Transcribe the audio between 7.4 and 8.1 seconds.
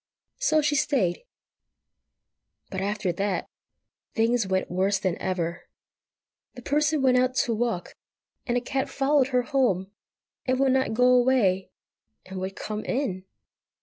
to walk,